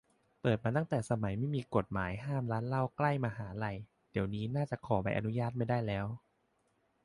[0.41, 3.75] เปิดมาตั้งแต่สมัยยังไม่มีกฎหมายห้ามร้านเหล้าใกล้มหาลัย
[4.11, 6.05] เดี๋ยวนี้น่าจะขอใบอนุญาตไม่ได้แล้ว